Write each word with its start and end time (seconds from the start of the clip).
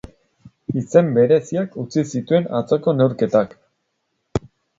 Izen 0.79 1.11
bereziak 1.17 1.77
utzi 1.83 2.05
zituen 2.15 2.49
atzoko 2.61 2.95
neurketak. 3.03 3.55